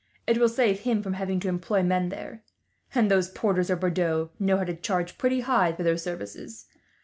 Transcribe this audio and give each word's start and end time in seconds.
It 0.25 0.39
will 0.39 0.49
save 0.49 0.79
him 0.79 1.03
from 1.03 1.13
having 1.13 1.39
to 1.41 1.47
employ 1.47 1.83
men 1.83 2.09
there, 2.09 2.41
and 2.95 3.11
those 3.11 3.29
porters 3.29 3.69
of 3.69 3.81
Bordeaux 3.81 4.31
know 4.39 4.57
how 4.57 4.63
to 4.63 4.75
charge 4.75 5.15
pretty 5.19 5.41
high 5.41 5.73
for 5.73 5.83
their 5.83 5.95
services. 5.95 6.65